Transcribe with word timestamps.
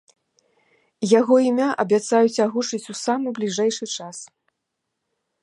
Яго 1.19 1.35
імя 1.49 1.67
абяцаюць 1.83 2.43
агучыць 2.47 2.83
у 2.95 2.97
самы 3.05 3.27
бліжэйшы 3.41 3.85
час. 3.99 4.17